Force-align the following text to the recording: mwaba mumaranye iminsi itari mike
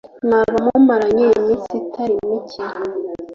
mwaba 0.25 0.57
mumaranye 0.71 1.25
iminsi 1.39 1.71
itari 1.81 2.15
mike 2.27 2.61